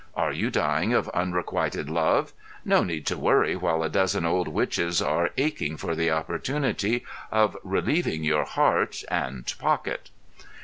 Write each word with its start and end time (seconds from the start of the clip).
Are 0.15 0.31
you 0.31 0.49
dying 0.49 0.93
of 0.95 1.09
unrequited 1.09 1.87
love? 1.87 2.33
No 2.65 2.83
need 2.83 3.05
to 3.05 3.19
worry 3.19 3.55
while 3.55 3.83
a 3.83 3.89
dozen 3.89 4.25
old 4.25 4.47
witches 4.47 4.99
are 4.99 5.29
aching 5.37 5.77
for 5.77 5.93
the 5.93 6.09
opportunity 6.09 7.05
of 7.31 7.55
relieving 7.63 8.23
your 8.23 8.45
heart 8.45 9.03
(and 9.11 9.45
pocket). 9.59 10.09